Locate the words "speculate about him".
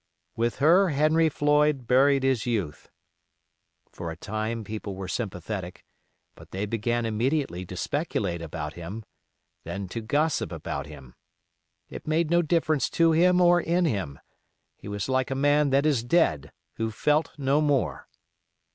7.77-9.05